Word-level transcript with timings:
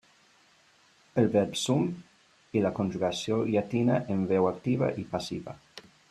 El 1.23 1.27
verb 1.35 1.51
"sum" 1.63 1.83
i 2.59 2.63
la 2.65 2.71
conjugació 2.81 3.37
llatina 3.55 3.99
en 4.17 4.23
veu 4.31 4.49
activa 4.53 4.89
i 5.03 5.09
passiva. 5.17 5.55